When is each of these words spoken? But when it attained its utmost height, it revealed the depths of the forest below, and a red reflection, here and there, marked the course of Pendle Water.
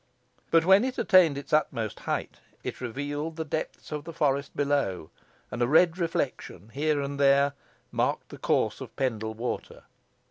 But 0.49 0.65
when 0.65 0.83
it 0.83 0.97
attained 0.97 1.37
its 1.37 1.53
utmost 1.53 1.99
height, 1.99 2.37
it 2.63 2.81
revealed 2.81 3.35
the 3.35 3.45
depths 3.45 3.91
of 3.91 4.03
the 4.03 4.11
forest 4.11 4.57
below, 4.57 5.11
and 5.51 5.61
a 5.61 5.67
red 5.67 5.99
reflection, 5.99 6.69
here 6.69 6.99
and 6.99 7.19
there, 7.19 7.53
marked 7.91 8.29
the 8.29 8.39
course 8.39 8.81
of 8.81 8.95
Pendle 8.95 9.35
Water. 9.35 9.83